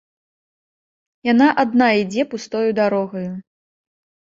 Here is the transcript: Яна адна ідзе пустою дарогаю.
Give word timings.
Яна 1.31 1.47
адна 1.67 1.93
ідзе 2.03 2.23
пустою 2.35 2.67
дарогаю. 2.85 3.33